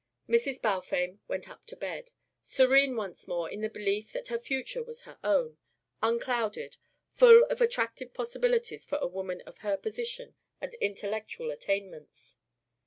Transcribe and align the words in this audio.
Mrs. 0.27 0.59
Balfame 0.59 1.19
went 1.27 1.47
up 1.47 1.63
to 1.65 1.75
bed, 1.75 2.09
serene 2.41 2.95
once 2.95 3.27
more 3.27 3.47
in 3.47 3.61
the 3.61 3.69
belief 3.69 4.11
that 4.13 4.29
her 4.29 4.39
future 4.39 4.81
was 4.83 5.01
her 5.01 5.19
own, 5.23 5.59
unclouded, 6.01 6.77
full 7.13 7.43
of 7.51 7.61
attractive 7.61 8.11
possibilities 8.11 8.83
for 8.83 8.97
a 8.97 9.05
woman 9.05 9.41
of 9.41 9.59
her 9.59 9.77
position 9.77 10.33
and 10.59 10.73
intellectual 10.81 11.51
attainments. 11.51 12.35